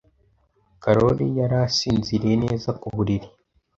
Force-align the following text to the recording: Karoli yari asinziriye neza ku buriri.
Karoli 0.83 1.25
yari 1.39 1.55
asinziriye 1.65 2.35
neza 2.45 2.69
ku 2.79 2.87
buriri. 2.95 3.27